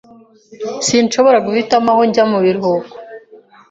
[0.85, 2.93] Sinshobora guhitamo aho njya mubiruhuko.